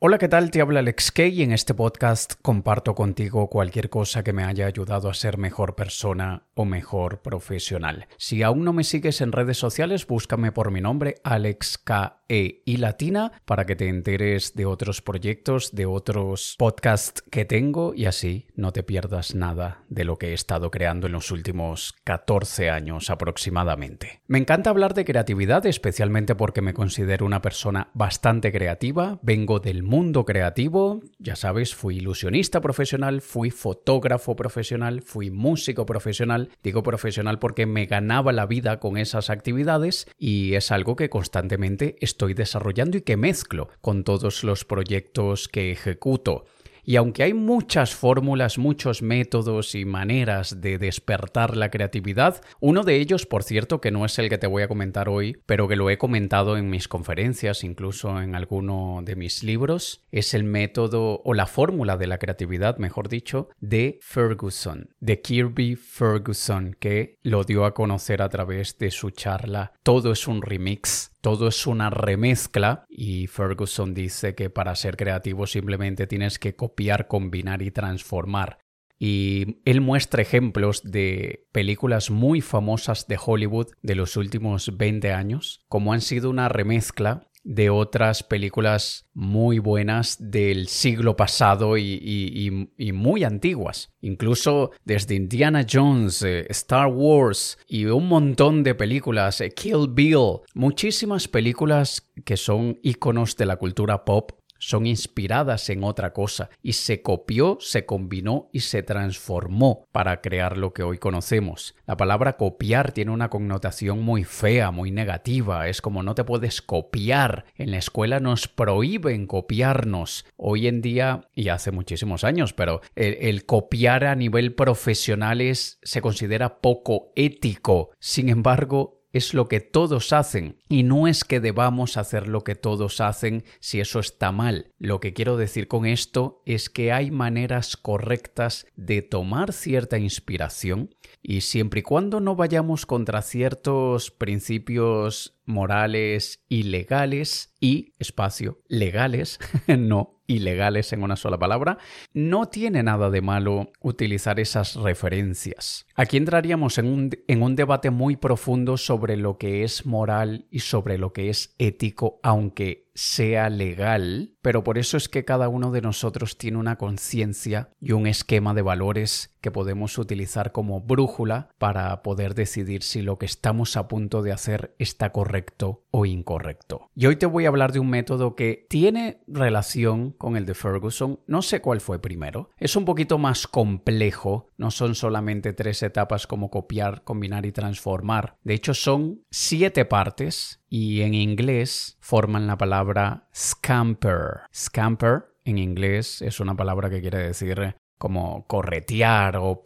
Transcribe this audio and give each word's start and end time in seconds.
Hola, 0.00 0.18
¿qué 0.18 0.28
tal? 0.28 0.52
Te 0.52 0.60
habla 0.60 0.78
Alex 0.78 1.10
Kay 1.10 1.40
y 1.40 1.42
en 1.42 1.50
este 1.50 1.74
podcast 1.74 2.34
comparto 2.40 2.94
contigo 2.94 3.50
cualquier 3.50 3.90
cosa 3.90 4.22
que 4.22 4.32
me 4.32 4.44
haya 4.44 4.66
ayudado 4.66 5.10
a 5.10 5.14
ser 5.14 5.38
mejor 5.38 5.74
persona 5.74 6.44
o 6.54 6.64
mejor 6.64 7.20
profesional. 7.20 8.06
Si 8.16 8.44
aún 8.44 8.62
no 8.62 8.72
me 8.72 8.84
sigues 8.84 9.20
en 9.22 9.32
redes 9.32 9.58
sociales, 9.58 10.06
búscame 10.06 10.52
por 10.52 10.70
mi 10.70 10.80
nombre, 10.80 11.16
Alex 11.24 11.78
K. 11.78 12.18
E 12.28 12.62
y 12.66 12.76
latina 12.76 13.32
para 13.46 13.64
que 13.64 13.74
te 13.74 13.88
enteres 13.88 14.54
de 14.54 14.66
otros 14.66 15.00
proyectos, 15.00 15.74
de 15.74 15.86
otros 15.86 16.56
podcasts 16.58 17.22
que 17.30 17.46
tengo 17.46 17.94
y 17.94 18.04
así 18.04 18.46
no 18.54 18.72
te 18.72 18.82
pierdas 18.82 19.34
nada 19.34 19.84
de 19.88 20.04
lo 20.04 20.18
que 20.18 20.28
he 20.28 20.34
estado 20.34 20.70
creando 20.70 21.06
en 21.06 21.14
los 21.14 21.30
últimos 21.30 21.94
14 22.04 22.68
años 22.68 23.08
aproximadamente. 23.08 24.20
Me 24.26 24.38
encanta 24.38 24.68
hablar 24.68 24.92
de 24.92 25.06
creatividad, 25.06 25.64
especialmente 25.64 26.34
porque 26.34 26.60
me 26.60 26.74
considero 26.74 27.24
una 27.24 27.40
persona 27.40 27.88
bastante 27.94 28.52
creativa, 28.52 29.18
vengo 29.22 29.58
del 29.58 29.82
mundo 29.88 30.26
creativo, 30.26 31.00
ya 31.18 31.34
sabes, 31.34 31.74
fui 31.74 31.96
ilusionista 31.96 32.60
profesional, 32.60 33.22
fui 33.22 33.50
fotógrafo 33.50 34.36
profesional, 34.36 35.00
fui 35.00 35.30
músico 35.30 35.86
profesional, 35.86 36.50
digo 36.62 36.82
profesional 36.82 37.38
porque 37.38 37.64
me 37.64 37.86
ganaba 37.86 38.32
la 38.32 38.46
vida 38.46 38.80
con 38.80 38.98
esas 38.98 39.30
actividades 39.30 40.06
y 40.18 40.54
es 40.54 40.70
algo 40.70 40.94
que 40.94 41.08
constantemente 41.08 41.96
estoy 42.00 42.34
desarrollando 42.34 42.98
y 42.98 43.00
que 43.00 43.16
mezclo 43.16 43.70
con 43.80 44.04
todos 44.04 44.44
los 44.44 44.66
proyectos 44.66 45.48
que 45.48 45.72
ejecuto. 45.72 46.44
Y 46.88 46.96
aunque 46.96 47.22
hay 47.22 47.34
muchas 47.34 47.94
fórmulas, 47.94 48.56
muchos 48.56 49.02
métodos 49.02 49.74
y 49.74 49.84
maneras 49.84 50.62
de 50.62 50.78
despertar 50.78 51.54
la 51.54 51.70
creatividad, 51.70 52.40
uno 52.60 52.82
de 52.82 52.96
ellos, 52.96 53.26
por 53.26 53.42
cierto, 53.42 53.82
que 53.82 53.90
no 53.90 54.06
es 54.06 54.18
el 54.18 54.30
que 54.30 54.38
te 54.38 54.46
voy 54.46 54.62
a 54.62 54.68
comentar 54.68 55.10
hoy, 55.10 55.36
pero 55.44 55.68
que 55.68 55.76
lo 55.76 55.90
he 55.90 55.98
comentado 55.98 56.56
en 56.56 56.70
mis 56.70 56.88
conferencias, 56.88 57.62
incluso 57.62 58.22
en 58.22 58.34
alguno 58.34 59.02
de 59.04 59.16
mis 59.16 59.44
libros, 59.44 60.02
es 60.12 60.32
el 60.32 60.44
método 60.44 61.20
o 61.26 61.34
la 61.34 61.46
fórmula 61.46 61.98
de 61.98 62.06
la 62.06 62.16
creatividad, 62.16 62.78
mejor 62.78 63.10
dicho, 63.10 63.50
de 63.60 63.98
Ferguson, 64.00 64.88
de 64.98 65.20
Kirby 65.20 65.76
Ferguson, 65.76 66.74
que 66.80 67.18
lo 67.22 67.44
dio 67.44 67.66
a 67.66 67.74
conocer 67.74 68.22
a 68.22 68.30
través 68.30 68.78
de 68.78 68.90
su 68.90 69.10
charla 69.10 69.72
Todo 69.82 70.10
es 70.10 70.26
un 70.26 70.40
remix 70.40 71.12
todo 71.20 71.48
es 71.48 71.66
una 71.66 71.90
remezcla 71.90 72.84
y 72.88 73.26
Ferguson 73.26 73.94
dice 73.94 74.34
que 74.34 74.50
para 74.50 74.74
ser 74.74 74.96
creativo 74.96 75.46
simplemente 75.46 76.06
tienes 76.06 76.38
que 76.38 76.54
copiar, 76.54 77.08
combinar 77.08 77.62
y 77.62 77.70
transformar. 77.70 78.58
Y 78.98 79.60
él 79.64 79.80
muestra 79.80 80.22
ejemplos 80.22 80.82
de 80.82 81.46
películas 81.52 82.10
muy 82.10 82.40
famosas 82.40 83.06
de 83.06 83.18
Hollywood 83.24 83.68
de 83.80 83.94
los 83.94 84.16
últimos 84.16 84.76
20 84.76 85.12
años, 85.12 85.64
como 85.68 85.92
han 85.92 86.00
sido 86.00 86.30
una 86.30 86.48
remezcla 86.48 87.27
de 87.48 87.70
otras 87.70 88.22
películas 88.22 89.06
muy 89.14 89.58
buenas 89.58 90.18
del 90.20 90.68
siglo 90.68 91.16
pasado 91.16 91.78
y, 91.78 92.68
muy 92.92 93.24
antiguas. 93.24 93.90
Incluso 94.02 94.72
desde 94.84 95.14
Indiana 95.14 95.64
Jones, 95.68 96.22
eh, 96.22 96.46
Star 96.50 96.88
Wars 96.88 97.58
y 97.66 97.86
un 97.86 98.06
montón 98.06 98.62
de 98.62 98.74
películas, 98.74 99.40
eh, 99.40 99.50
Kill 99.50 99.88
Bill, 99.88 100.40
muchísimas 100.52 101.26
películas 101.26 102.06
que 102.26 102.36
son 102.36 102.78
iconos 102.82 103.34
de 103.34 103.46
la 103.46 103.56
cultura 103.56 104.04
pop 104.04 104.32
son 104.58 104.86
inspiradas 104.86 105.70
en 105.70 105.84
otra 105.84 106.12
cosa 106.12 106.50
y 106.62 106.74
se 106.74 107.02
copió, 107.02 107.58
se 107.60 107.86
combinó 107.86 108.48
y 108.52 108.60
se 108.60 108.82
transformó 108.82 109.86
para 109.92 110.20
crear 110.20 110.56
lo 110.58 110.72
que 110.72 110.82
hoy 110.82 110.98
conocemos. 110.98 111.74
La 111.86 111.96
palabra 111.96 112.36
copiar 112.36 112.92
tiene 112.92 113.10
una 113.10 113.30
connotación 113.30 114.02
muy 114.02 114.24
fea, 114.24 114.70
muy 114.70 114.90
negativa, 114.90 115.68
es 115.68 115.80
como 115.80 116.02
no 116.02 116.14
te 116.14 116.24
puedes 116.24 116.62
copiar. 116.62 117.46
En 117.56 117.70
la 117.70 117.78
escuela 117.78 118.20
nos 118.20 118.48
prohíben 118.48 119.26
copiarnos. 119.26 120.26
Hoy 120.36 120.66
en 120.66 120.82
día, 120.82 121.28
y 121.34 121.48
hace 121.48 121.70
muchísimos 121.70 122.24
años, 122.24 122.52
pero 122.52 122.80
el, 122.94 123.44
copiar 123.46 124.04
a 124.04 124.14
nivel 124.14 124.54
profesional 124.54 125.40
es, 125.40 125.78
se 125.82 126.00
considera 126.00 126.60
poco 126.60 127.12
ético. 127.16 127.90
Sin 127.98 128.28
embargo, 128.28 128.97
es 129.12 129.34
lo 129.34 129.48
que 129.48 129.60
todos 129.60 130.12
hacen 130.12 130.58
y 130.68 130.82
no 130.82 131.08
es 131.08 131.24
que 131.24 131.40
debamos 131.40 131.96
hacer 131.96 132.28
lo 132.28 132.44
que 132.44 132.54
todos 132.54 133.00
hacen 133.00 133.44
si 133.60 133.80
eso 133.80 134.00
está 134.00 134.32
mal. 134.32 134.72
Lo 134.78 135.00
que 135.00 135.12
quiero 135.12 135.36
decir 135.36 135.68
con 135.68 135.86
esto 135.86 136.42
es 136.44 136.68
que 136.68 136.92
hay 136.92 137.10
maneras 137.10 137.76
correctas 137.76 138.66
de 138.76 139.02
tomar 139.02 139.52
cierta 139.52 139.98
inspiración 139.98 140.94
y 141.22 141.42
siempre 141.42 141.80
y 141.80 141.82
cuando 141.82 142.20
no 142.20 142.36
vayamos 142.36 142.86
contra 142.86 143.22
ciertos 143.22 144.10
principios 144.10 145.37
morales 145.48 146.44
y 146.48 146.64
legales 146.64 147.54
y 147.58 147.94
espacio 147.98 148.60
legales, 148.68 149.40
no 149.66 150.18
ilegales 150.28 150.92
en 150.92 151.02
una 151.02 151.16
sola 151.16 151.38
palabra, 151.38 151.78
no 152.12 152.46
tiene 152.46 152.82
nada 152.82 153.10
de 153.10 153.22
malo 153.22 153.72
utilizar 153.80 154.38
esas 154.38 154.76
referencias. 154.76 155.86
Aquí 155.94 156.18
entraríamos 156.18 156.76
en 156.78 156.86
un, 156.86 157.10
en 157.26 157.42
un, 157.42 157.56
debate 157.56 157.90
muy 157.90 158.16
profundo 158.16 158.76
sobre 158.76 159.16
lo 159.16 159.38
que 159.38 159.64
es 159.64 159.86
moral 159.86 160.46
y 160.50 160.60
sobre 160.60 160.98
lo 160.98 161.14
que 161.14 161.30
es 161.30 161.54
ético, 161.58 162.20
aunque 162.22 162.87
sea 162.98 163.48
legal, 163.48 164.32
pero 164.42 164.64
por 164.64 164.76
eso 164.76 164.96
es 164.96 165.08
que 165.08 165.24
cada 165.24 165.48
uno 165.48 165.70
de 165.70 165.80
nosotros 165.80 166.36
tiene 166.36 166.58
una 166.58 166.78
conciencia 166.78 167.70
y 167.80 167.92
un 167.92 168.08
esquema 168.08 168.54
de 168.54 168.62
valores 168.62 169.36
que 169.40 169.52
podemos 169.52 169.98
utilizar 169.98 170.50
como 170.50 170.80
brújula 170.80 171.48
para 171.58 172.02
poder 172.02 172.34
decidir 172.34 172.82
si 172.82 173.02
lo 173.02 173.16
que 173.16 173.26
estamos 173.26 173.76
a 173.76 173.86
punto 173.86 174.22
de 174.22 174.32
hacer 174.32 174.74
está 174.80 175.12
correcto 175.12 175.84
o 175.90 176.06
incorrecto. 176.06 176.90
Y 176.94 177.06
hoy 177.06 177.16
te 177.16 177.26
voy 177.26 177.44
a 177.44 177.48
hablar 177.48 177.72
de 177.72 177.80
un 177.80 177.90
método 177.90 178.34
que 178.34 178.66
tiene 178.68 179.22
relación 179.26 180.12
con 180.12 180.36
el 180.36 180.46
de 180.46 180.54
Ferguson, 180.54 181.20
no 181.26 181.42
sé 181.42 181.60
cuál 181.60 181.80
fue 181.80 182.00
primero, 182.00 182.50
es 182.58 182.76
un 182.76 182.84
poquito 182.84 183.18
más 183.18 183.46
complejo, 183.46 184.50
no 184.56 184.70
son 184.70 184.94
solamente 184.94 185.52
tres 185.52 185.82
etapas 185.82 186.26
como 186.26 186.50
copiar, 186.50 187.04
combinar 187.04 187.46
y 187.46 187.52
transformar, 187.52 188.36
de 188.42 188.54
hecho 188.54 188.74
son 188.74 189.22
siete 189.30 189.84
partes 189.84 190.62
y 190.68 191.00
en 191.00 191.14
inglés 191.14 191.96
forman 192.00 192.46
la 192.46 192.58
palabra 192.58 193.28
scamper. 193.34 194.42
Scamper 194.54 195.26
en 195.44 195.58
inglés 195.58 196.20
es 196.22 196.40
una 196.40 196.54
palabra 196.54 196.90
que 196.90 197.00
quiere 197.00 197.18
decir 197.18 197.74
como 197.98 198.46
corretear 198.46 199.36
o, 199.36 199.62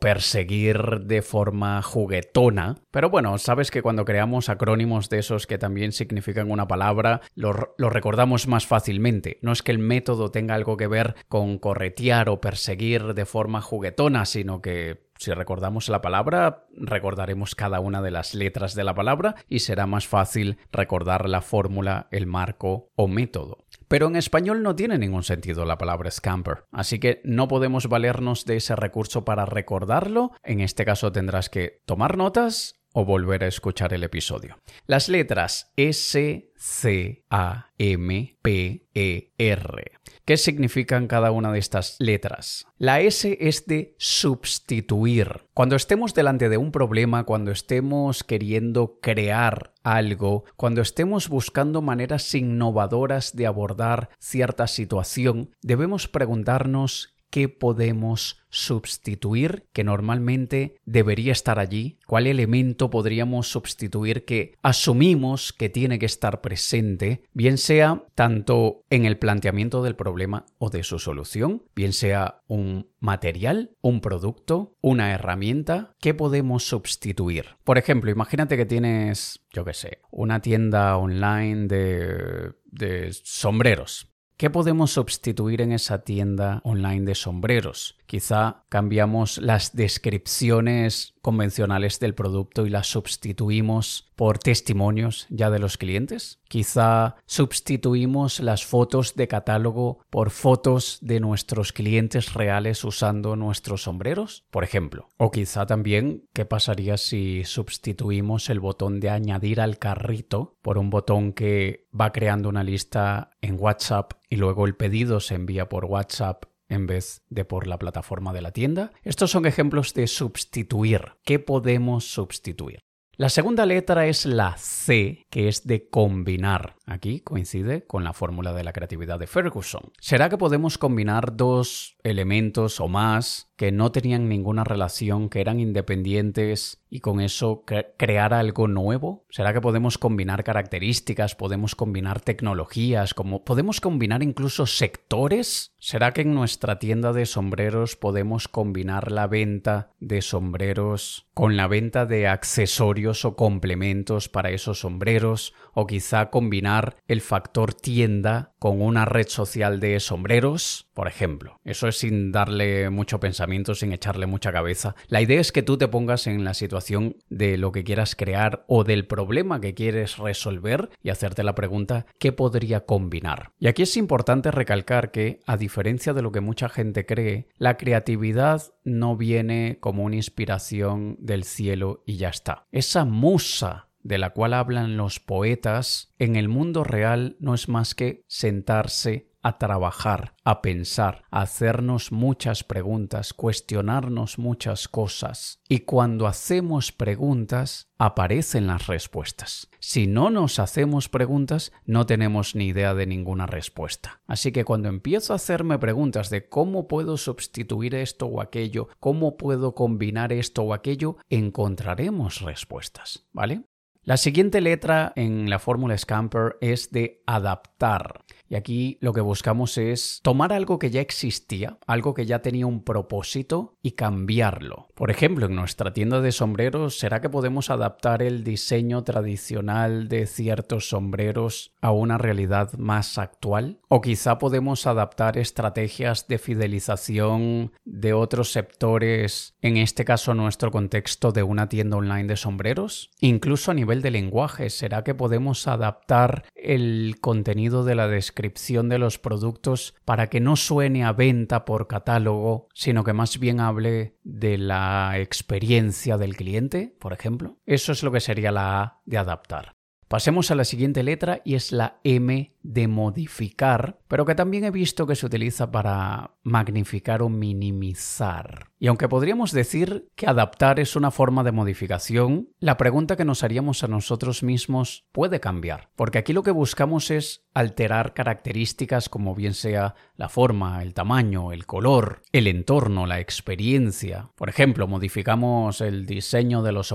perseguir 0.00 1.02
de 1.02 1.22
forma 1.22 1.82
juguetona. 1.82 2.76
Pero 2.90 3.10
bueno, 3.10 3.36
sabes 3.38 3.70
que 3.70 3.82
cuando 3.82 4.04
creamos 4.04 4.48
acrónimos 4.48 5.08
de 5.08 5.18
esos 5.18 5.46
que 5.46 5.58
también 5.58 5.92
significan 5.92 6.50
una 6.50 6.66
palabra, 6.66 7.20
lo, 7.34 7.52
recordamos 7.76 8.48
más 8.48 8.66
fácilmente. 8.66 9.38
No 9.42 9.52
es 9.52 9.62
que 9.62 9.72
el 9.72 9.78
método 9.78 10.30
tenga 10.30 10.54
algo 10.54 10.76
que 10.76 10.86
ver 10.86 11.14
con 11.28 11.58
corretear 11.58 12.28
o 12.28 12.40
perseguir 12.40 13.14
de 13.14 13.26
forma 13.26 13.60
juguetona, 13.60 14.24
sino 14.24 14.60
que 14.62 15.06
si 15.18 15.32
recordamos 15.32 15.88
la 15.88 16.02
palabra, 16.02 16.66
recordaremos 16.74 17.54
cada 17.54 17.80
una 17.80 18.02
de 18.02 18.10
las 18.10 18.34
letras 18.34 18.74
de 18.74 18.84
la 18.84 18.94
palabra 18.94 19.36
y 19.48 19.60
será 19.60 19.86
más 19.86 20.06
fácil 20.06 20.58
recordar 20.72 21.28
la 21.28 21.40
fórmula, 21.40 22.08
el 22.10 22.26
marco 22.26 22.90
o 22.96 23.08
método. 23.08 23.64
Pero 23.88 24.08
en 24.08 24.16
español 24.16 24.62
no 24.62 24.74
tiene 24.74 24.98
ningún 24.98 25.22
sentido 25.22 25.64
la 25.64 25.78
palabra 25.78 26.10
scamper, 26.10 26.64
así 26.72 26.98
que 26.98 27.20
no 27.24 27.48
podemos 27.48 27.88
valernos 27.88 28.44
de 28.44 28.56
ese 28.56 28.74
recurso 28.76 29.24
para 29.24 29.46
recordarlo. 29.46 30.32
En 30.42 30.60
este 30.60 30.84
caso 30.84 31.12
tendrás 31.12 31.48
que 31.48 31.82
tomar 31.86 32.16
notas 32.16 32.74
o 32.98 33.04
volver 33.04 33.44
a 33.44 33.46
escuchar 33.46 33.92
el 33.92 34.04
episodio. 34.04 34.56
Las 34.86 35.10
letras 35.10 35.70
S, 35.76 36.50
C, 36.56 37.24
A, 37.28 37.66
M, 37.76 38.38
P, 38.40 38.88
E, 38.94 39.34
R. 39.36 39.92
¿Qué 40.24 40.38
significan 40.38 41.06
cada 41.06 41.30
una 41.30 41.52
de 41.52 41.58
estas 41.58 41.96
letras? 41.98 42.66
La 42.78 43.00
S 43.00 43.36
es 43.38 43.66
de 43.66 43.94
sustituir. 43.98 45.44
Cuando 45.52 45.76
estemos 45.76 46.14
delante 46.14 46.48
de 46.48 46.56
un 46.56 46.72
problema, 46.72 47.24
cuando 47.24 47.50
estemos 47.50 48.24
queriendo 48.24 48.98
crear 49.02 49.74
algo, 49.84 50.44
cuando 50.56 50.80
estemos 50.80 51.28
buscando 51.28 51.82
maneras 51.82 52.34
innovadoras 52.34 53.36
de 53.36 53.46
abordar 53.46 54.08
cierta 54.18 54.68
situación, 54.68 55.50
debemos 55.60 56.08
preguntarnos 56.08 57.15
qué 57.36 57.50
podemos 57.50 58.42
sustituir 58.48 59.66
que 59.74 59.84
normalmente 59.84 60.76
debería 60.86 61.32
estar 61.32 61.58
allí? 61.58 61.98
¿Cuál 62.06 62.26
elemento 62.26 62.88
podríamos 62.88 63.48
sustituir 63.48 64.24
que 64.24 64.54
asumimos 64.62 65.52
que 65.52 65.68
tiene 65.68 65.98
que 65.98 66.06
estar 66.06 66.40
presente, 66.40 67.24
bien 67.34 67.58
sea 67.58 68.06
tanto 68.14 68.80
en 68.88 69.04
el 69.04 69.18
planteamiento 69.18 69.82
del 69.82 69.96
problema 69.96 70.46
o 70.56 70.70
de 70.70 70.82
su 70.82 70.98
solución, 70.98 71.62
bien 71.74 71.92
sea 71.92 72.40
un 72.46 72.88
material, 73.00 73.72
un 73.82 74.00
producto, 74.00 74.72
una 74.80 75.12
herramienta? 75.12 75.94
¿Qué 76.00 76.14
podemos 76.14 76.66
sustituir? 76.66 77.58
Por 77.64 77.76
ejemplo, 77.76 78.10
imagínate 78.10 78.56
que 78.56 78.64
tienes, 78.64 79.44
yo 79.52 79.62
qué 79.66 79.74
sé, 79.74 79.98
una 80.10 80.40
tienda 80.40 80.96
online 80.96 81.66
de, 81.66 82.54
de 82.64 83.12
sombreros. 83.12 84.15
¿Qué 84.38 84.50
podemos 84.50 84.90
sustituir 84.90 85.62
en 85.62 85.72
esa 85.72 86.02
tienda 86.04 86.60
online 86.62 87.06
de 87.06 87.14
sombreros? 87.14 87.96
Quizá 88.04 88.64
cambiamos 88.68 89.38
las 89.38 89.74
descripciones 89.74 91.14
convencionales 91.26 91.98
del 91.98 92.14
producto 92.14 92.66
y 92.66 92.70
las 92.70 92.86
sustituimos 92.86 94.12
por 94.14 94.38
testimonios 94.38 95.26
ya 95.28 95.50
de 95.50 95.58
los 95.58 95.76
clientes. 95.76 96.38
Quizá 96.46 97.16
sustituimos 97.26 98.38
las 98.38 98.64
fotos 98.64 99.16
de 99.16 99.26
catálogo 99.26 99.98
por 100.08 100.30
fotos 100.30 100.98
de 101.00 101.18
nuestros 101.18 101.72
clientes 101.72 102.32
reales 102.32 102.84
usando 102.84 103.34
nuestros 103.34 103.82
sombreros, 103.82 104.44
por 104.52 104.62
ejemplo. 104.62 105.08
O 105.16 105.32
quizá 105.32 105.66
también, 105.66 106.28
¿qué 106.32 106.44
pasaría 106.44 106.96
si 106.96 107.42
sustituimos 107.42 108.48
el 108.48 108.60
botón 108.60 109.00
de 109.00 109.10
añadir 109.10 109.60
al 109.60 109.80
carrito 109.80 110.54
por 110.62 110.78
un 110.78 110.90
botón 110.90 111.32
que 111.32 111.88
va 111.92 112.12
creando 112.12 112.48
una 112.48 112.62
lista 112.62 113.30
en 113.40 113.56
WhatsApp 113.58 114.12
y 114.30 114.36
luego 114.36 114.64
el 114.64 114.76
pedido 114.76 115.18
se 115.18 115.34
envía 115.34 115.68
por 115.68 115.86
WhatsApp 115.86 116.44
en 116.68 116.86
vez 116.86 117.22
de 117.28 117.44
por 117.44 117.66
la 117.66 117.78
plataforma 117.78 118.32
de 118.32 118.42
la 118.42 118.52
tienda. 118.52 118.92
Estos 119.02 119.30
son 119.30 119.46
ejemplos 119.46 119.94
de 119.94 120.06
sustituir. 120.06 121.12
¿Qué 121.24 121.38
podemos 121.38 122.04
sustituir? 122.10 122.80
La 123.18 123.30
segunda 123.30 123.64
letra 123.64 124.06
es 124.08 124.26
la 124.26 124.58
C, 124.58 125.24
que 125.30 125.48
es 125.48 125.66
de 125.66 125.88
combinar. 125.88 126.76
Aquí 126.84 127.20
coincide 127.20 127.86
con 127.86 128.04
la 128.04 128.12
fórmula 128.12 128.52
de 128.52 128.62
la 128.62 128.74
creatividad 128.74 129.18
de 129.18 129.26
Ferguson. 129.26 129.90
¿Será 129.98 130.28
que 130.28 130.36
podemos 130.36 130.76
combinar 130.76 131.34
dos 131.34 131.96
elementos 132.02 132.78
o 132.78 132.88
más 132.88 133.50
que 133.56 133.72
no 133.72 133.90
tenían 133.90 134.28
ninguna 134.28 134.64
relación, 134.64 135.30
que 135.30 135.40
eran 135.40 135.60
independientes 135.60 136.84
y 136.90 137.00
con 137.00 137.22
eso 137.22 137.64
crear 137.96 138.34
algo 138.34 138.68
nuevo? 138.68 139.24
¿Será 139.30 139.54
que 139.54 139.62
podemos 139.62 139.96
combinar 139.96 140.44
características, 140.44 141.34
podemos 141.34 141.74
combinar 141.74 142.20
tecnologías, 142.20 143.14
podemos 143.14 143.80
combinar 143.80 144.22
incluso 144.22 144.66
sectores? 144.66 145.72
¿Será 145.88 146.12
que 146.12 146.22
en 146.22 146.34
nuestra 146.34 146.80
tienda 146.80 147.12
de 147.12 147.26
sombreros 147.26 147.94
podemos 147.94 148.48
combinar 148.48 149.12
la 149.12 149.28
venta 149.28 149.92
de 150.00 150.20
sombreros 150.20 151.28
con 151.32 151.56
la 151.56 151.68
venta 151.68 152.06
de 152.06 152.26
accesorios 152.26 153.24
o 153.24 153.36
complementos 153.36 154.28
para 154.28 154.50
esos 154.50 154.80
sombreros? 154.80 155.54
¿O 155.74 155.86
quizá 155.86 156.30
combinar 156.30 156.96
el 157.06 157.20
factor 157.20 157.72
tienda 157.72 158.52
con 158.58 158.82
una 158.82 159.04
red 159.04 159.28
social 159.28 159.78
de 159.78 160.00
sombreros, 160.00 160.85
por 160.96 161.08
ejemplo? 161.08 161.60
Eso 161.62 161.88
es 161.88 161.98
sin 161.98 162.32
darle 162.32 162.88
mucho 162.88 163.20
pensamiento, 163.20 163.74
sin 163.74 163.92
echarle 163.92 164.24
mucha 164.24 164.50
cabeza. 164.50 164.96
La 165.08 165.20
idea 165.20 165.42
es 165.42 165.52
que 165.52 165.62
tú 165.62 165.76
te 165.76 165.88
pongas 165.88 166.26
en 166.26 166.42
la 166.42 166.54
situación 166.54 167.16
de 167.28 167.58
lo 167.58 167.70
que 167.70 167.84
quieras 167.84 168.16
crear 168.16 168.64
o 168.66 168.82
del 168.82 169.06
problema 169.06 169.60
que 169.60 169.74
quieres 169.74 170.16
resolver 170.16 170.88
y 171.02 171.10
hacerte 171.10 171.44
la 171.44 171.54
pregunta 171.54 172.06
¿qué 172.18 172.32
podría 172.32 172.86
combinar? 172.86 173.52
Y 173.58 173.66
aquí 173.66 173.82
es 173.82 173.98
importante 173.98 174.50
recalcar 174.50 175.10
que, 175.10 175.40
a 175.46 175.58
diferencia 175.58 176.14
de 176.14 176.22
lo 176.22 176.32
que 176.32 176.40
mucha 176.40 176.70
gente 176.70 177.04
cree, 177.04 177.48
la 177.58 177.76
creatividad 177.76 178.62
no 178.82 179.18
viene 179.18 179.76
como 179.80 180.02
una 180.02 180.16
inspiración 180.16 181.18
del 181.20 181.44
cielo 181.44 182.04
y 182.06 182.16
ya 182.16 182.30
está. 182.30 182.64
Esa 182.72 183.04
musa 183.04 183.90
de 184.02 184.18
la 184.18 184.30
cual 184.30 184.54
hablan 184.54 184.96
los 184.96 185.20
poetas, 185.20 186.14
en 186.18 186.36
el 186.36 186.48
mundo 186.48 186.84
real 186.84 187.36
no 187.40 187.54
es 187.54 187.68
más 187.68 187.94
que 187.94 188.24
sentarse 188.28 189.28
a 189.46 189.58
trabajar, 189.58 190.34
a 190.42 190.60
pensar, 190.60 191.22
a 191.30 191.42
hacernos 191.42 192.10
muchas 192.10 192.64
preguntas, 192.64 193.32
cuestionarnos 193.32 194.40
muchas 194.40 194.88
cosas. 194.88 195.60
Y 195.68 195.80
cuando 195.80 196.26
hacemos 196.26 196.90
preguntas, 196.90 197.92
aparecen 197.96 198.66
las 198.66 198.88
respuestas. 198.88 199.70
Si 199.78 200.08
no 200.08 200.30
nos 200.30 200.58
hacemos 200.58 201.08
preguntas, 201.08 201.70
no 201.84 202.06
tenemos 202.06 202.56
ni 202.56 202.66
idea 202.66 202.92
de 202.94 203.06
ninguna 203.06 203.46
respuesta. 203.46 204.20
Así 204.26 204.50
que 204.50 204.64
cuando 204.64 204.88
empiezo 204.88 205.32
a 205.32 205.36
hacerme 205.36 205.78
preguntas 205.78 206.28
de 206.28 206.48
cómo 206.48 206.88
puedo 206.88 207.16
sustituir 207.16 207.94
esto 207.94 208.26
o 208.26 208.40
aquello, 208.40 208.88
cómo 208.98 209.36
puedo 209.36 209.76
combinar 209.76 210.32
esto 210.32 210.62
o 210.62 210.74
aquello, 210.74 211.18
encontraremos 211.30 212.40
respuestas, 212.40 213.28
¿vale? 213.32 213.62
La 214.06 214.16
siguiente 214.16 214.60
letra 214.60 215.12
en 215.16 215.50
la 215.50 215.58
fórmula 215.58 215.98
Scamper 215.98 216.58
es 216.60 216.92
de 216.92 217.24
adaptar. 217.26 218.24
Y 218.48 218.54
aquí 218.54 218.98
lo 219.00 219.12
que 219.12 219.20
buscamos 219.20 219.76
es 219.76 220.20
tomar 220.22 220.52
algo 220.52 220.78
que 220.78 220.90
ya 220.90 221.00
existía, 221.00 221.78
algo 221.86 222.14
que 222.14 222.26
ya 222.26 222.42
tenía 222.42 222.66
un 222.66 222.84
propósito 222.84 223.74
y 223.82 223.92
cambiarlo. 223.92 224.88
Por 224.94 225.10
ejemplo, 225.10 225.46
en 225.46 225.56
nuestra 225.56 225.92
tienda 225.92 226.20
de 226.20 226.32
sombreros, 226.32 226.98
¿será 226.98 227.20
que 227.20 227.28
podemos 227.28 227.70
adaptar 227.70 228.22
el 228.22 228.44
diseño 228.44 229.02
tradicional 229.02 230.08
de 230.08 230.26
ciertos 230.26 230.88
sombreros 230.88 231.72
a 231.80 231.90
una 231.90 232.18
realidad 232.18 232.72
más 232.74 233.18
actual? 233.18 233.80
¿O 233.88 234.00
quizá 234.00 234.38
podemos 234.38 234.86
adaptar 234.86 235.38
estrategias 235.38 236.28
de 236.28 236.38
fidelización 236.38 237.72
de 237.84 238.12
otros 238.12 238.52
sectores, 238.52 239.54
en 239.60 239.76
este 239.76 240.04
caso 240.04 240.34
nuestro 240.34 240.70
contexto 240.70 241.32
de 241.32 241.42
una 241.42 241.68
tienda 241.68 241.96
online 241.96 242.28
de 242.28 242.36
sombreros? 242.36 243.10
Incluso 243.20 243.72
a 243.72 243.74
nivel 243.74 244.02
de 244.02 244.12
lenguaje, 244.12 244.70
¿será 244.70 245.02
que 245.02 245.14
podemos 245.14 245.66
adaptar 245.66 246.44
el 246.54 247.16
contenido 247.20 247.84
de 247.84 247.94
la 247.96 248.06
descripción 248.06 248.35
descripción 248.36 248.90
de 248.90 248.98
los 248.98 249.18
productos 249.18 249.94
para 250.04 250.28
que 250.28 250.40
no 250.40 250.56
suene 250.56 251.04
a 251.04 251.12
venta 251.12 251.64
por 251.64 251.86
catálogo, 251.86 252.68
sino 252.74 253.02
que 253.02 253.14
más 253.14 253.38
bien 253.38 253.60
hable 253.60 254.18
de 254.24 254.58
la 254.58 255.14
experiencia 255.18 256.18
del 256.18 256.36
cliente, 256.36 256.94
por 257.00 257.14
ejemplo. 257.14 257.56
Eso 257.64 257.92
es 257.92 258.02
lo 258.02 258.12
que 258.12 258.20
sería 258.20 258.52
la 258.52 258.82
A 258.82 259.00
de 259.06 259.16
adaptar. 259.16 259.72
Pasemos 260.06 260.50
a 260.50 260.54
la 260.54 260.64
siguiente 260.64 261.02
letra 261.02 261.40
y 261.44 261.54
es 261.54 261.72
la 261.72 261.98
M 262.04 262.54
de 262.62 262.88
modificar, 262.88 263.98
pero 264.06 264.24
que 264.24 264.36
también 264.36 264.64
he 264.64 264.70
visto 264.70 265.06
que 265.06 265.16
se 265.16 265.26
utiliza 265.26 265.72
para 265.72 266.36
magnificar 266.44 267.22
o 267.22 267.28
minimizar. 267.28 268.68
Y 268.78 268.88
aunque 268.88 269.08
podríamos 269.08 269.52
decir 269.52 270.08
que 270.16 270.26
adaptar 270.26 270.80
es 270.80 270.96
una 270.96 271.10
forma 271.10 271.42
de 271.44 271.52
modificación, 271.52 272.50
la 272.58 272.76
pregunta 272.76 273.16
que 273.16 273.24
nos 273.24 273.42
haríamos 273.42 273.82
a 273.82 273.88
nosotros 273.88 274.42
mismos 274.42 275.06
puede 275.12 275.40
cambiar, 275.40 275.88
porque 275.96 276.18
aquí 276.18 276.32
lo 276.32 276.42
que 276.42 276.50
buscamos 276.50 277.10
es 277.10 277.46
alterar 277.54 278.12
características 278.12 279.08
como 279.08 279.34
bien 279.34 279.54
sea 279.54 279.94
la 280.14 280.28
forma, 280.28 280.82
el 280.82 280.92
tamaño, 280.92 281.52
el 281.52 281.64
color, 281.64 282.20
el 282.32 282.48
entorno, 282.48 283.06
la 283.06 283.18
experiencia. 283.18 284.30
Por 284.34 284.50
ejemplo, 284.50 284.86
modificamos 284.86 285.80
el 285.80 286.04
diseño 286.04 286.62
de 286.62 286.72
los, 286.72 286.88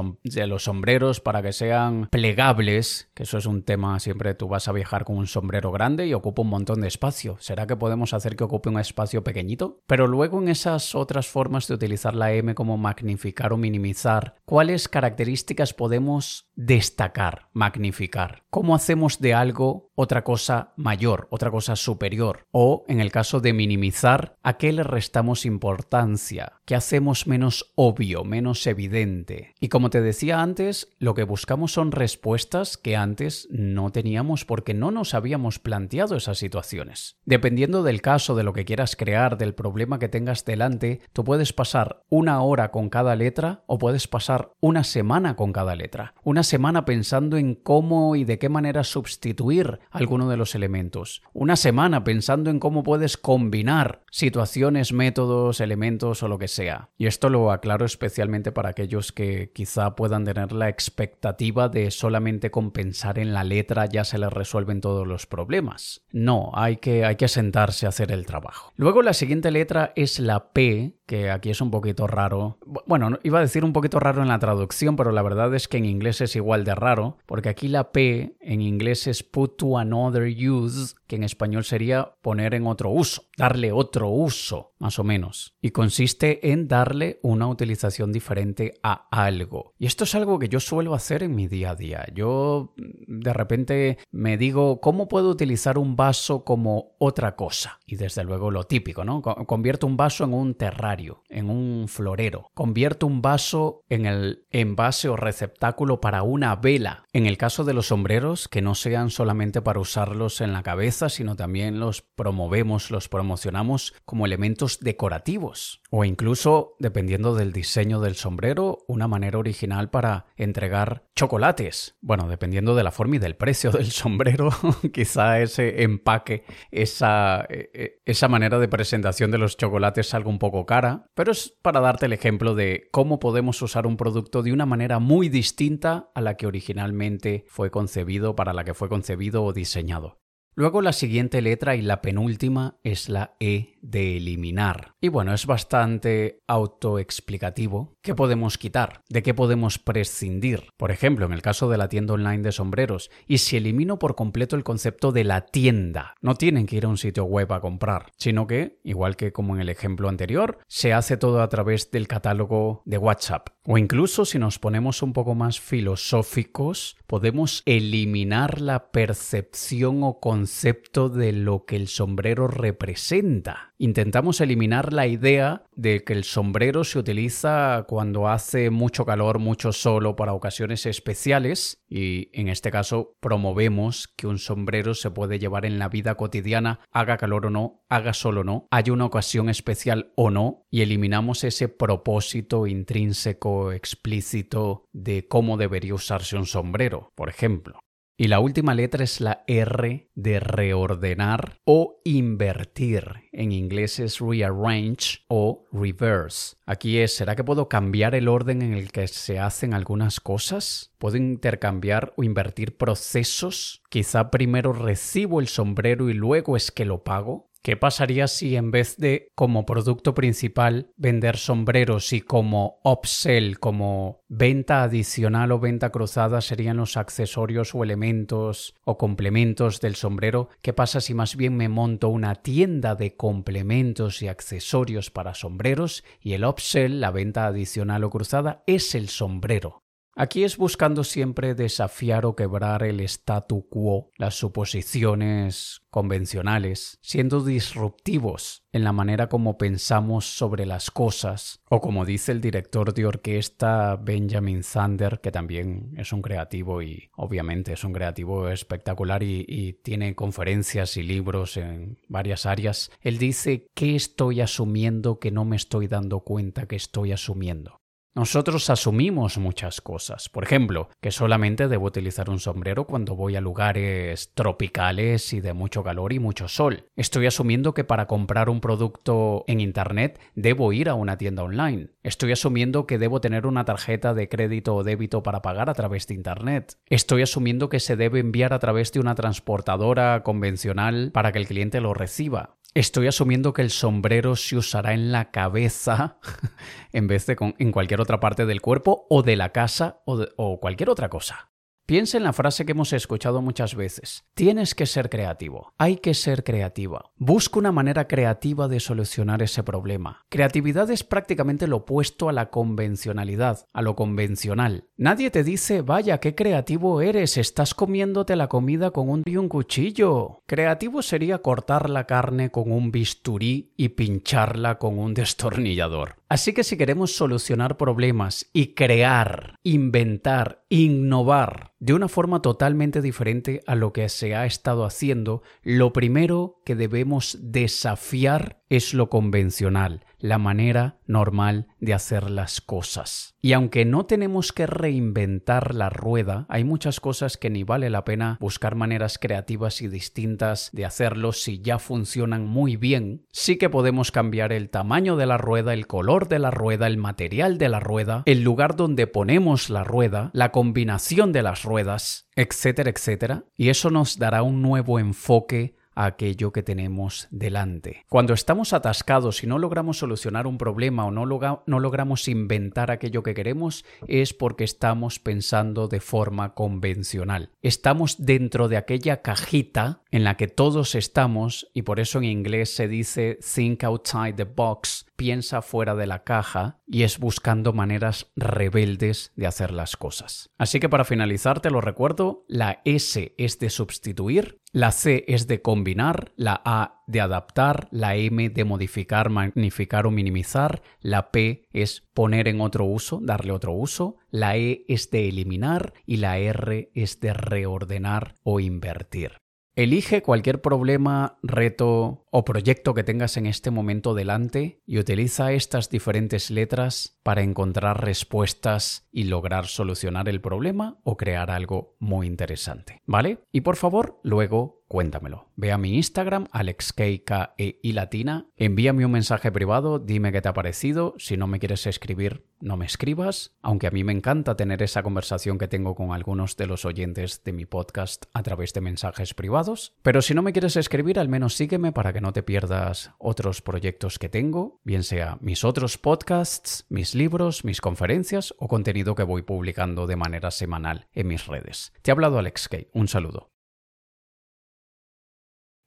sombreros 0.64 1.20
para 1.20 1.42
que 1.42 1.52
sean 1.52 2.08
plegables, 2.12 3.10
que 3.16 3.24
eso 3.24 3.40
es 3.40 3.48
un 3.48 3.64
tema, 3.64 4.00
siempre 4.00 4.36
tú 4.36 4.48
vas 4.48 4.68
a 4.68 4.72
viajar 4.72 5.04
con 5.04 5.18
un 5.18 5.26
sombrero 5.26 5.72
grande 5.72 6.06
y 6.06 6.14
ocupa 6.14 6.44
un 6.44 6.50
montón 6.50 6.82
de 6.82 6.88
espacio. 6.88 7.38
¿Será 7.40 7.66
que 7.66 7.76
podemos 7.76 8.14
hacer 8.14 8.36
que 8.36 8.44
ocupe 8.44 8.70
un 8.70 8.80
espacio 8.80 9.24
pequeñito? 9.24 9.80
Pero 9.88 10.06
luego 10.06 10.40
en 10.40 10.50
esas 10.50 10.94
otras 10.94 11.28
formas 11.28 11.71
utilizar 11.74 12.16
la 12.16 12.34
M 12.34 12.56
como 12.56 12.78
magnificar 12.78 13.54
o 13.54 13.58
minimizar, 13.58 14.36
¿cuáles 14.46 14.88
características 14.88 15.74
podemos 15.74 16.51
destacar, 16.66 17.48
magnificar? 17.54 18.44
¿Cómo 18.50 18.76
hacemos 18.76 19.20
de 19.20 19.34
algo 19.34 19.90
otra 19.96 20.24
cosa 20.24 20.74
mayor, 20.76 21.28
otra 21.32 21.50
cosa 21.50 21.76
superior? 21.76 22.46
O, 22.52 22.86
en 22.88 23.00
el 23.00 23.12
caso 23.12 23.40
de 23.40 23.54
minimizar, 23.54 24.36
¿a 24.44 24.58
qué 24.58 24.72
le 24.72 24.84
restamos 24.84 25.46
importancia? 25.46 26.54
¿Qué 26.66 26.76
hacemos 26.76 27.28
menos 27.28 27.72
obvio, 27.76 28.24
menos 28.24 28.68
evidente? 28.68 29.56
Y 29.60 29.70
como 29.70 29.90
te 29.90 30.02
decía 30.02 30.42
antes, 30.42 30.90
lo 31.00 31.16
que 31.16 31.24
buscamos 31.24 31.72
son 31.74 31.92
respuestas 31.92 32.78
que 32.78 32.96
antes 32.96 33.48
no 33.50 33.92
teníamos 33.92 34.46
porque 34.46 34.74
no 34.74 34.92
nos 34.92 35.14
habíamos 35.14 35.60
planteado 35.60 36.16
esas 36.16 36.38
situaciones. 36.38 37.18
Dependiendo 37.26 37.84
del 37.84 38.02
caso, 38.02 38.36
de 38.36 38.44
lo 38.44 38.54
que 38.54 38.66
quieras 38.66 38.96
crear, 38.96 39.38
del 39.38 39.56
problema 39.56 39.98
que 39.98 40.10
tengas 40.10 40.46
delante, 40.46 41.02
tú 41.14 41.24
puedes 41.24 41.54
pasar 41.54 42.04
una 42.10 42.42
hora 42.42 42.70
con 42.72 42.90
cada 42.90 43.16
letra 43.16 43.64
o 43.66 43.78
puedes 43.78 44.08
pasar 44.08 44.52
una 44.60 44.84
semana 44.84 45.36
con 45.36 45.54
cada 45.54 45.76
letra. 45.76 46.14
Una 46.24 46.44
semana 46.52 46.84
pensando 46.84 47.38
en 47.38 47.56
cómo 47.56 48.18
y 48.18 48.26
de 48.26 48.38
qué 48.38 48.50
manera 48.50 48.84
sustituir 48.84 49.80
alguno 49.90 50.28
de 50.28 50.36
los 50.36 50.54
elementos. 50.54 51.24
Una 51.32 51.56
semana 51.56 52.04
pensando 52.04 52.50
en 52.50 52.60
cómo 52.60 52.84
puedes 52.84 53.16
combinar 53.16 54.02
situaciones, 54.12 54.92
métodos, 54.92 55.62
elementos 55.62 56.24
o 56.24 56.28
lo 56.28 56.38
que 56.38 56.50
sea. 56.50 56.90
Y 56.98 57.06
esto 57.06 57.30
lo 57.30 57.54
aclaro 57.54 57.86
especialmente 57.86 58.52
para 58.52 58.72
aquellos 58.72 59.14
que 59.14 59.54
quizá 59.54 59.96
puedan 59.96 60.26
tener 60.26 60.52
la 60.52 60.68
expectativa 60.68 61.70
de 61.70 61.90
solamente 61.90 62.52
compensar 62.52 63.18
en 63.18 63.32
la 63.32 63.46
letra 63.46 63.86
ya 63.86 64.04
se 64.04 64.18
les 64.18 64.34
resuelven 64.34 64.82
todos 64.82 65.08
los 65.08 65.28
problemas. 65.28 66.02
No, 66.12 66.52
hay 66.54 66.78
que, 66.78 67.06
hay 67.06 67.16
que 67.16 67.30
sentarse 67.30 67.86
a 67.86 67.90
hacer 67.90 68.12
el 68.12 68.26
trabajo. 68.26 68.74
Luego 68.76 69.04
la 69.04 69.14
siguiente 69.14 69.52
letra 69.52 69.94
es 69.96 70.20
la 70.20 70.52
P, 70.52 70.98
que 71.06 71.32
aquí 71.32 71.50
es 71.50 71.62
un 71.62 71.72
poquito 71.72 72.08
raro. 72.08 72.58
Bueno, 72.86 73.20
iba 73.24 73.40
a 73.40 73.42
decir 73.42 73.64
un 73.64 73.72
poquito 73.72 74.02
raro 74.02 74.22
en 74.22 74.28
la 74.28 74.40
traducción, 74.40 74.98
pero 74.98 75.14
la 75.14 75.22
verdad 75.22 75.54
es 75.56 75.70
que 75.70 75.78
en 75.78 75.86
inglés 75.86 76.20
es 76.20 76.31
es 76.32 76.36
igual 76.38 76.64
de 76.64 76.76
raro, 76.76 77.18
porque 77.26 77.50
aquí 77.50 77.68
la 77.68 77.92
P 77.92 78.38
en 78.40 78.62
inglés 78.62 79.08
es 79.08 79.22
put 79.24 79.58
to 79.58 79.78
another 79.78 80.24
use, 80.24 80.96
que 81.08 81.18
en 81.18 81.24
español 81.24 81.64
sería 81.64 82.16
poner 82.22 82.54
en 82.54 82.68
otro 82.68 82.90
uso, 82.90 83.24
darle 83.38 83.72
otro 83.72 84.10
uso, 84.10 84.74
más 84.80 84.98
o 84.98 85.04
menos. 85.04 85.56
Y 85.62 85.72
consiste 85.72 86.52
en 86.52 86.68
darle 86.68 87.20
una 87.22 87.48
utilización 87.48 88.12
diferente 88.12 88.80
a 88.82 89.08
algo. 89.12 89.74
Y 89.78 89.86
esto 89.86 90.06
es 90.06 90.16
algo 90.16 90.40
que 90.40 90.50
yo 90.50 90.60
suelo 90.60 90.94
hacer 90.94 91.24
en 91.24 91.36
mi 91.36 91.48
día 91.48 91.72
a 91.72 91.76
día. 91.76 92.06
Yo 92.14 92.74
de 92.78 93.34
repente 93.34 93.98
me 94.12 94.38
digo, 94.38 94.80
¿cómo 94.80 95.08
puedo 95.08 95.30
utilizar 95.30 95.78
un 95.78 95.96
vaso 95.96 96.44
como 96.46 96.96
otra 96.98 97.36
cosa? 97.36 97.80
Y 97.86 97.98
desde 97.98 98.24
luego 98.24 98.50
lo 98.50 98.64
típico, 98.64 99.04
¿no? 99.04 99.22
Convierto 99.22 99.86
un 99.86 99.98
vaso 99.98 100.24
en 100.24 100.34
un 100.34 100.56
terrario, 100.56 101.24
en 101.30 101.50
un 101.50 101.88
florero. 101.88 102.50
Convierto 102.54 103.06
un 103.06 103.22
vaso 103.22 103.84
en 103.90 104.06
el 104.06 104.46
envase 104.50 105.10
o 105.10 105.18
receptáculo 105.18 106.00
para 106.00 106.21
una 106.24 106.56
vela. 106.56 107.06
En 107.14 107.26
el 107.26 107.38
caso 107.38 107.64
de 107.64 107.74
los 107.74 107.88
sombreros, 107.88 108.48
que 108.48 108.62
no 108.62 108.76
sean 108.76 109.10
solamente 109.10 109.62
para 109.62 109.80
usarlos 109.80 110.42
en 110.42 110.54
la 110.54 110.64
cabeza, 110.64 111.10
sino 111.10 111.36
también 111.36 111.80
los 111.80 112.02
promovemos, 112.02 112.92
los 112.92 113.10
promocionamos 113.10 113.94
como 114.06 114.26
elementos 114.26 114.80
decorativos. 114.80 115.82
O 115.90 116.06
incluso, 116.06 116.76
dependiendo 116.80 117.36
del 117.36 117.52
diseño 117.52 118.00
del 118.00 118.16
sombrero, 118.16 118.80
una 118.88 119.08
manera 119.08 119.38
original 119.38 119.90
para 119.90 120.28
entregar 120.38 121.04
chocolates. 121.16 121.98
Bueno, 122.02 122.28
dependiendo 122.28 122.76
de 122.76 122.84
la 122.84 122.92
forma 122.92 123.18
y 123.18 123.20
del 123.20 123.36
precio 123.36 123.72
del 123.72 123.86
sombrero, 123.92 124.50
quizá 124.94 125.40
ese 125.42 125.84
empaque, 125.84 126.46
esa, 126.72 127.46
e, 127.50 127.70
e, 127.74 128.02
esa 128.06 128.28
manera 128.28 128.60
de 128.60 128.68
presentación 128.68 129.32
de 129.32 129.38
los 129.38 129.58
chocolates 129.58 130.08
salga 130.08 130.30
un 130.30 130.40
poco 130.40 130.66
cara, 130.66 131.06
pero 131.14 131.32
es 131.32 131.54
para 131.62 131.80
darte 131.80 132.06
el 132.06 132.14
ejemplo 132.14 132.56
de 132.56 132.88
cómo 132.92 133.20
podemos 133.20 133.62
usar 133.62 133.86
un 133.86 133.98
producto 133.98 134.44
de 134.44 134.54
una 134.54 134.66
manera 134.66 135.00
muy 135.00 135.30
distinta 135.30 136.11
a 136.14 136.22
la 136.22 136.36
que 136.36 136.48
originalmente 136.48 137.46
fue 137.48 137.72
concebido, 137.72 138.36
para 138.36 138.54
la 138.54 138.64
que 138.64 138.74
fue 138.74 138.90
concebido 138.90 139.44
o 139.44 139.54
diseñado. 139.54 140.20
Luego 140.54 140.82
la 140.82 140.92
siguiente 140.92 141.42
letra 141.42 141.78
y 141.78 141.82
la 141.82 142.02
penúltima 142.02 142.76
es 142.84 143.08
la 143.08 143.36
E 143.40 143.78
de 143.82 144.18
eliminar. 144.18 144.96
Y 145.00 145.08
bueno, 145.08 145.34
es 145.34 145.46
bastante 145.46 146.44
autoexplicativo. 146.46 147.96
¿Qué 148.02 148.16
podemos 148.16 148.58
quitar? 148.58 149.02
¿De 149.08 149.24
qué 149.24 149.34
podemos 149.34 149.80
prescindir? 149.80 150.66
Por 150.76 150.92
ejemplo, 150.92 151.26
en 151.26 151.32
el 151.32 151.42
caso 151.42 151.70
de 151.70 151.78
la 151.78 151.88
tienda 151.88 152.16
online 152.16 152.44
de 152.44 152.52
sombreros, 152.52 153.10
y 153.28 153.38
si 153.38 153.56
elimino 153.56 153.98
por 153.98 154.16
completo 154.16 154.58
el 154.58 154.66
concepto 154.66 155.14
de 155.14 155.24
la 155.24 155.46
tienda, 155.46 156.16
no 156.22 156.36
tienen 156.36 156.66
que 156.66 156.76
ir 156.76 156.86
a 156.86 156.90
un 156.90 156.98
sitio 156.98 157.24
web 157.24 157.52
a 157.54 157.62
comprar, 157.62 158.12
sino 158.18 158.46
que, 158.46 158.80
igual 158.84 159.16
que 159.16 159.32
como 159.32 159.56
en 159.56 159.62
el 159.62 159.70
ejemplo 159.70 160.10
anterior, 160.10 160.60
se 160.68 160.92
hace 160.92 161.16
todo 161.16 161.42
a 161.42 161.48
través 161.50 161.92
del 161.92 162.10
catálogo 162.10 162.82
de 162.86 162.98
WhatsApp. 162.98 163.48
O 163.66 163.78
incluso 163.78 164.26
si 164.26 164.38
nos 164.38 164.60
ponemos 164.60 165.02
un 165.02 165.14
poco 165.14 165.34
más 165.34 165.62
filosóficos, 165.62 166.98
podemos 167.08 167.64
eliminar 167.66 168.60
la 168.60 168.92
percepción 168.92 170.04
o 170.04 170.20
concepto 170.20 170.41
concepto 170.42 171.10
de 171.10 171.34
lo 171.34 171.66
que 171.66 171.76
el 171.76 171.88
sombrero 171.88 172.48
representa. 172.48 173.76
Intentamos 173.78 174.42
eliminar 174.42 174.92
la 174.92 175.06
idea 175.06 175.66
de 175.76 176.04
que 176.04 176.14
el 176.14 176.24
sombrero 176.24 176.84
se 176.84 176.98
utiliza 176.98 177.86
cuando 177.88 178.28
hace 178.28 178.72
mucho 178.72 179.06
calor, 179.06 179.38
mucho 179.38 179.72
solo 179.72 180.16
para 180.16 180.34
ocasiones 180.34 180.88
especiales 180.88 181.84
y 181.88 182.30
en 182.34 182.48
este 182.48 182.72
caso 182.72 183.14
promovemos 183.20 184.08
que 184.08 184.26
un 184.26 184.40
sombrero 184.40 184.96
se 184.96 185.12
puede 185.12 185.38
llevar 185.38 185.64
en 185.64 185.78
la 185.78 185.90
vida 185.90 186.16
cotidiana, 186.16 186.80
haga 186.92 187.18
calor 187.18 187.46
o 187.46 187.50
no, 187.52 187.84
haga 187.88 188.14
sol 188.14 188.40
o 188.40 188.44
no, 188.44 188.68
haya 188.72 188.94
una 188.94 189.06
ocasión 189.06 189.48
especial 189.48 190.12
o 190.16 190.32
no 190.32 190.66
y 190.72 190.82
eliminamos 190.82 191.44
ese 191.44 191.68
propósito 191.68 192.66
intrínseco 192.66 193.74
explícito 193.74 194.88
de 194.92 195.28
cómo 195.28 195.58
debería 195.58 195.94
usarse 195.94 196.36
un 196.36 196.48
sombrero, 196.48 197.12
por 197.14 197.30
ejemplo. 197.30 197.80
Y 198.22 198.28
la 198.28 198.40
última 198.40 198.76
letra 198.76 199.04
es 199.04 199.20
la 199.20 199.44
R 199.48 200.12
de 200.14 200.40
reordenar 200.40 201.58
o 201.66 202.02
invertir. 202.04 203.04
En 203.32 203.52
inglés 203.52 203.98
es 203.98 204.20
rearrange 204.20 205.22
o 205.28 205.66
reverse. 205.72 206.56
Aquí 206.68 207.00
es, 207.00 207.16
¿será 207.16 207.36
que 207.36 207.44
puedo 207.44 207.68
cambiar 207.68 208.14
el 208.14 208.28
orden 208.28 208.62
en 208.62 208.76
el 208.76 208.92
que 208.92 209.08
se 209.08 209.40
hacen 209.40 209.74
algunas 209.74 210.20
cosas? 210.20 210.94
¿Puedo 211.00 211.18
intercambiar 211.18 212.14
o 212.16 212.22
invertir 212.22 212.78
procesos? 212.78 213.82
Quizá 213.90 214.30
primero 214.30 214.72
recibo 214.72 215.40
el 215.40 215.48
sombrero 215.48 216.08
y 216.08 216.14
luego 216.14 216.56
es 216.56 216.70
que 216.70 216.86
lo 216.86 217.04
pago. 217.04 217.51
¿Qué 217.64 217.78
pasaría 217.78 218.28
si 218.28 218.56
en 218.56 218.72
vez 218.72 218.98
de 218.98 219.32
como 219.36 219.68
producto 219.68 220.16
principal 220.16 220.90
vender 220.98 221.38
sombreros 221.38 222.12
y 222.12 222.22
como 222.22 222.80
upsell, 222.84 223.60
como 223.60 224.24
venta 224.30 224.82
adicional 224.82 225.52
o 225.52 225.60
venta 225.60 225.92
cruzada 225.92 226.42
serían 226.42 226.78
los 226.78 226.98
accesorios 226.98 227.76
o 227.76 227.84
elementos 227.84 228.74
o 228.84 228.98
complementos 228.98 229.80
del 229.80 229.94
sombrero? 229.94 230.50
¿Qué 230.64 230.74
pasa 230.74 231.02
si 231.02 231.14
más 231.14 231.36
bien 231.36 231.56
me 231.56 231.70
monto 231.70 232.10
una 232.10 232.34
tienda 232.34 232.96
de 232.96 233.16
complementos 233.16 234.24
y 234.24 234.28
accesorios 234.28 235.12
para 235.12 235.36
sombreros 235.36 236.04
y 236.20 236.34
el 236.34 236.46
upsell, 236.46 237.00
la 237.00 237.12
venta 237.12 237.46
adicional 237.46 238.04
o 238.04 238.10
cruzada, 238.10 238.64
es 238.66 238.96
el 238.96 239.08
sombrero? 239.08 239.81
Aquí 240.14 240.44
es 240.44 240.58
buscando 240.58 241.06
siempre 241.06 241.56
desafiar 241.56 242.26
o 242.26 242.36
quebrar 242.36 242.84
el 242.84 243.00
statu 243.00 243.70
quo, 243.70 244.12
las 244.18 244.36
suposiciones 244.36 245.82
convencionales, 245.90 246.98
siendo 247.02 247.44
disruptivos 247.44 248.64
en 248.74 248.84
la 248.84 248.92
manera 248.92 249.30
como 249.30 249.58
pensamos 249.58 250.26
sobre 250.26 250.66
las 250.66 250.92
cosas, 250.92 251.62
o 251.70 251.80
como 251.80 252.06
dice 252.06 252.34
el 252.34 252.42
director 252.42 252.94
de 252.94 253.06
orquesta 253.06 253.96
Benjamin 253.96 254.64
Zander, 254.64 255.22
que 255.22 255.32
también 255.32 255.94
es 255.98 256.12
un 256.12 256.22
creativo 256.22 256.82
y 256.82 257.10
obviamente 257.16 257.74
es 257.74 257.84
un 257.86 257.94
creativo 257.94 258.50
espectacular 258.50 259.24
y, 259.24 259.80
tiene 259.84 260.16
conferencias 260.16 260.98
y 260.98 261.04
libros 261.04 261.58
en 261.58 261.98
varias 262.08 262.46
áreas, 262.46 262.92
él 263.00 263.18
dice, 263.18 263.68
¿qué 263.74 263.96
estoy 263.96 264.42
asumiendo 264.42 265.20
que 265.20 265.32
no 265.32 265.46
me 265.46 265.56
estoy 265.56 265.88
dando 265.88 266.22
cuenta 266.22 266.68
que 266.68 266.76
estoy 266.76 267.12
asumiendo? 267.12 267.81
Nosotros 268.14 268.70
asumimos 268.70 269.38
muchas 269.38 269.80
cosas. 269.80 270.28
Por 270.28 270.44
ejemplo, 270.44 270.90
que 271.00 271.12
solamente 271.12 271.70
debo 271.70 271.86
utilizar 271.86 272.30
un 272.30 272.40
sombrero 272.40 272.86
cuando 272.86 273.16
voy 273.16 273.38
a 273.38 273.42
lugares 273.42 274.34
tropicales 274.34 275.32
y 275.32 275.40
de 275.40 275.54
mucho 275.54 275.82
calor 275.82 276.12
y 276.12 276.20
mucho 276.20 276.50
sol. 276.50 276.90
Estoy 276.98 277.28
asumiendo 277.28 277.74
que 277.74 277.86
para 277.86 278.08
comprar 278.08 278.50
un 278.50 278.60
producto 278.60 279.46
en 279.48 279.62
Internet 279.62 280.20
debo 280.36 280.74
ir 280.74 280.90
a 280.90 280.96
una 280.96 281.18
tienda 281.18 281.44
online. 281.44 281.92
Estoy 282.04 282.34
asumiendo 282.34 282.86
que 282.86 282.98
debo 282.98 283.22
tener 283.22 283.46
una 283.48 283.64
tarjeta 283.64 284.14
de 284.14 284.28
crédito 284.28 284.76
o 284.76 284.84
débito 284.84 285.24
para 285.24 285.42
pagar 285.42 285.70
a 285.70 285.74
través 285.74 286.06
de 286.08 286.16
Internet. 286.16 286.78
Estoy 286.88 287.22
asumiendo 287.22 287.70
que 287.70 287.80
se 287.80 287.96
debe 287.96 288.20
enviar 288.20 288.52
a 288.52 288.60
través 288.60 288.92
de 288.92 289.00
una 289.00 289.16
transportadora 289.16 290.22
convencional 290.24 291.12
para 291.14 291.32
que 291.32 291.40
el 291.40 291.48
cliente 291.48 291.80
lo 291.80 291.94
reciba. 291.94 292.58
Estoy 292.74 293.08
asumiendo 293.08 293.52
que 293.52 293.62
el 293.62 293.70
sombrero 293.70 294.38
se 294.38 294.56
usará 294.56 294.94
en 294.94 295.12
la 295.12 295.30
cabeza 295.32 296.20
en 296.94 297.08
vez 297.08 297.26
de 297.26 297.36
en 297.58 297.72
cualquier 297.72 298.00
otra 298.00 298.22
parte 298.22 298.46
del 298.46 298.62
cuerpo 298.62 299.08
o 299.10 299.24
de 299.24 299.36
la 299.36 299.50
casa 299.50 300.02
o, 300.06 300.26
o 300.38 300.60
cualquier 300.62 300.90
otra 300.90 301.10
cosa. 301.10 301.51
Piensa 301.92 302.16
en 302.16 302.24
la 302.24 302.32
frase 302.32 302.66
que 302.66 302.72
hemos 302.72 302.94
escuchado 302.94 303.42
muchas 303.42 303.76
veces. 303.76 304.24
Tienes 304.34 304.76
que 304.76 304.86
ser 304.86 305.10
creativo. 305.10 305.74
Hay 305.78 305.98
que 305.98 306.14
ser 306.14 306.46
creativa. 306.46 307.12
Busca 307.18 307.60
una 307.60 307.74
manera 307.74 308.08
creativa 308.08 308.70
de 308.70 308.80
solucionar 308.80 309.42
ese 309.42 309.62
problema. 309.62 310.24
Creatividad 310.30 310.90
es 310.90 311.04
prácticamente 311.04 311.68
lo 311.68 311.76
opuesto 311.80 312.30
a 312.30 312.32
la 312.32 312.50
convencionalidad, 312.50 313.68
a 313.74 313.82
lo 313.82 313.98
convencional. 313.98 314.86
Nadie 314.96 315.32
te 315.32 315.44
dice, 315.44 315.82
vaya, 315.82 316.22
qué 316.22 316.34
creativo 316.34 317.02
eres, 317.02 317.36
estás 317.36 317.74
comiéndote 317.74 318.38
la 318.38 318.48
comida 318.48 318.92
con 318.92 319.10
un 319.10 319.24
un 319.28 319.50
cuchillo. 319.50 320.44
Creativo 320.46 321.02
sería 321.02 321.40
cortar 321.40 321.90
la 321.90 322.06
carne 322.06 322.52
con 322.52 322.72
un 322.72 322.92
bisturí 322.94 323.74
y 323.76 323.90
pincharla 323.90 324.78
con 324.78 324.98
un 324.98 325.14
destornillador. 325.14 326.21
Así 326.32 326.54
que 326.54 326.64
si 326.64 326.78
queremos 326.78 327.14
solucionar 327.14 327.76
problemas 327.76 328.50
y 328.54 328.68
crear, 328.68 329.60
inventar, 329.64 330.64
innovar 330.70 331.74
de 331.80 331.94
una 331.94 332.08
forma 332.08 332.42
totalmente 332.42 333.02
diferente 333.02 333.62
a 333.68 333.76
lo 333.76 333.92
que 333.92 334.08
se 334.08 334.34
ha 334.34 334.46
estado 334.46 334.86
haciendo, 334.86 335.44
lo 335.62 335.92
primero 335.92 336.62
que 336.64 336.76
debemos 336.76 337.38
desafiar 337.42 338.62
es 338.70 338.94
lo 338.94 339.10
convencional, 339.10 340.06
la 340.22 340.38
manera 340.38 341.00
normal 341.08 341.68
de 341.80 341.94
hacer 341.94 342.30
las 342.30 342.62
cosas. 342.62 343.36
Y 343.42 343.54
aunque 343.54 343.86
no 343.86 344.06
tenemos 344.06 344.54
que 344.54 344.68
reinventar 344.68 345.74
la 345.74 345.90
rueda, 345.90 346.46
hay 346.48 346.64
muchas 346.64 347.00
cosas 347.00 347.38
que 347.38 347.50
ni 347.50 347.64
vale 347.64 347.90
la 347.90 348.06
pena 348.06 348.38
buscar 348.40 348.76
maneras 348.76 349.18
creativas 349.18 349.82
y 349.82 349.88
distintas 349.88 350.70
de 350.74 350.86
hacerlo 350.86 351.34
si 351.34 351.62
ya 351.62 351.80
funcionan 351.80 352.46
muy 352.46 352.78
bien. 352.78 353.26
Sí 353.32 353.58
que 353.58 353.70
podemos 353.70 354.12
cambiar 354.12 354.54
el 354.54 354.70
tamaño 354.70 355.16
de 355.16 355.26
la 355.26 355.38
rueda, 355.38 355.74
el 355.74 355.88
color 355.88 356.28
de 356.28 356.40
la 356.40 356.52
rueda, 356.52 356.88
el 356.88 356.98
material 356.98 357.58
de 357.58 357.70
la 357.70 357.80
rueda, 357.80 358.24
el 358.26 358.44
lugar 358.44 358.76
donde 358.76 359.08
ponemos 359.08 359.70
la 359.70 359.84
rueda, 359.84 360.30
la 360.34 360.52
combinación 360.52 361.32
de 361.32 361.44
las 361.44 361.64
ruedas, 361.64 362.28
etcétera, 362.36 362.92
etcétera. 362.92 363.46
Y 363.58 363.70
eso 363.70 363.90
nos 363.90 364.20
dará 364.20 364.44
un 364.44 364.62
nuevo 364.62 365.00
enfoque 365.00 365.76
a 365.96 366.06
aquello 366.06 366.52
que 366.52 366.64
tenemos 366.64 367.28
delante. 367.32 368.06
Cuando 368.10 368.34
estamos 368.34 368.74
atascados 368.74 369.44
y 369.44 369.48
no 369.48 369.60
logramos 369.60 369.98
solucionar 369.98 370.48
un 370.48 370.58
problema 370.58 371.06
o 371.06 371.12
no, 371.12 371.26
no 371.66 371.80
logramos 371.80 372.28
inventar 372.28 372.92
aquello 372.92 373.24
que 373.24 373.34
queremos, 373.34 373.86
es 374.08 374.34
porque 374.34 374.64
estamos 374.64 375.20
pensando 375.20 375.88
de 375.88 376.00
forma 376.00 376.54
convencional. 376.54 377.52
Estamos 377.62 378.26
dentro 378.26 378.68
de 378.68 378.78
aquella 378.78 379.22
cajita 379.22 380.01
en 380.12 380.26
la 380.26 380.36
que 380.36 380.48
todos 380.48 380.96
estamos 380.96 381.70
y 381.74 381.84
por 381.84 382.00
eso 382.00 382.20
en 382.20 382.26
inglés 382.26 382.76
se 382.76 382.88
dice 382.88 383.40
think 383.56 383.84
outside 383.84 384.34
the 384.36 384.44
box, 384.44 385.06
piensa 385.16 385.62
fuera 385.62 385.96
de 385.96 386.08
la 386.08 386.24
caja 386.24 386.80
y 386.86 387.04
es 387.04 387.18
buscando 387.18 387.74
maneras 387.74 388.32
rebeldes 388.36 389.32
de 389.36 389.48
hacer 389.48 389.72
las 389.72 389.96
cosas. 389.96 390.50
Así 390.58 390.80
que 390.80 390.90
para 390.90 391.06
finalizar 391.06 391.62
te 391.62 391.72
lo 391.72 391.80
recuerdo, 391.80 392.44
la 392.48 392.82
S 392.84 393.34
es 393.38 393.60
de 393.60 393.70
sustituir, 393.70 394.60
la 394.74 394.92
C 394.92 395.24
es 395.28 395.48
de 395.48 395.62
combinar, 395.62 396.34
la 396.36 396.62
A 396.66 397.04
de 397.08 397.22
adaptar, 397.22 397.88
la 397.92 398.16
M 398.16 398.50
de 398.50 398.64
modificar, 398.66 399.30
magnificar 399.30 400.08
o 400.08 400.12
minimizar, 400.12 400.82
la 401.02 401.32
P 401.32 401.68
es 401.72 402.02
poner 402.14 402.48
en 402.48 402.60
otro 402.62 402.86
uso, 402.86 403.20
darle 403.22 403.52
otro 403.52 403.74
uso, 403.74 404.18
la 404.30 404.58
E 404.58 404.86
es 404.88 405.10
de 405.12 405.30
eliminar 405.30 405.94
y 406.06 406.18
la 406.18 406.38
R 406.38 406.92
es 406.94 407.20
de 407.20 407.34
reordenar 407.34 408.36
o 408.44 408.60
invertir. 408.60 409.41
Elige 409.76 410.22
cualquier 410.22 410.62
problema, 410.62 411.38
reto 411.44 412.26
o 412.30 412.44
proyecto 412.44 412.94
que 412.94 413.06
tengas 413.06 413.38
en 413.38 413.46
este 413.46 413.72
momento 413.72 414.14
delante 414.14 414.82
y 414.86 415.00
utiliza 415.00 415.54
estas 415.54 415.90
diferentes 415.90 416.52
letras 416.52 417.18
para 417.24 417.42
encontrar 417.42 418.04
respuestas 418.04 419.08
y 419.14 419.26
lograr 419.26 419.68
solucionar 419.68 420.28
el 420.28 420.42
problema 420.42 421.00
o 421.04 421.16
crear 421.16 421.52
algo 421.52 421.96
muy 422.00 422.28
interesante, 422.28 423.02
¿vale? 423.06 423.40
Y 423.54 423.62
por 423.62 423.78
favor, 423.78 424.20
luego 424.24 424.81
cuéntamelo. 424.92 425.48
Ve 425.56 425.72
a 425.72 425.78
mi 425.78 425.96
Instagram, 425.96 426.48
AlexKKE 426.52 427.80
y 427.82 427.94
latina, 427.94 428.48
envíame 428.58 429.06
un 429.06 429.14
mensaje 429.14 429.50
privado, 429.50 430.00
dime 430.00 430.34
qué 430.34 430.42
te 430.42 430.50
ha 430.50 430.54
parecido, 430.54 431.16
si 431.18 431.38
no 431.38 431.48
me 431.48 431.60
quieres 431.60 431.88
escribir, 431.88 432.46
no 432.60 432.76
me 432.76 432.88
escribas, 432.88 433.56
aunque 433.62 433.88
a 433.88 433.92
mí 433.92 434.04
me 434.04 434.12
encanta 434.12 434.58
tener 434.58 434.84
esa 434.84 435.02
conversación 435.02 435.58
que 435.58 435.70
tengo 435.70 435.96
con 435.96 436.12
algunos 436.12 436.58
de 436.58 436.68
los 436.68 436.84
oyentes 436.84 437.42
de 437.46 437.54
mi 437.54 437.66
podcast 437.66 438.26
a 438.34 438.44
través 438.44 438.74
de 438.74 438.82
mensajes 438.82 439.34
privados, 439.34 439.94
pero 440.02 440.22
si 440.22 440.34
no 440.34 440.42
me 440.42 440.52
quieres 440.52 440.76
escribir, 440.76 441.20
al 441.20 441.30
menos 441.30 441.56
sígueme 441.56 441.94
para 441.94 442.12
que 442.12 442.20
no 442.20 442.34
te 442.34 442.44
pierdas 442.44 443.12
otros 443.18 443.62
proyectos 443.62 444.20
que 444.20 444.28
tengo, 444.28 444.82
bien 444.84 445.04
sea 445.04 445.38
mis 445.40 445.64
otros 445.64 445.98
podcasts, 445.98 446.86
mis 446.90 447.16
libros, 447.16 447.64
mis 447.64 447.80
conferencias 447.80 448.54
o 448.58 448.68
contenido 448.68 449.16
que 449.16 449.24
voy 449.24 449.44
publicando 449.44 450.06
de 450.06 450.18
manera 450.18 450.52
semanal 450.52 451.08
en 451.14 451.28
mis 451.28 451.48
redes. 451.48 451.94
Te 452.02 452.12
ha 452.12 452.14
hablado 452.14 452.40
Alex 452.40 452.68
un 452.92 453.08
saludo. 453.08 453.51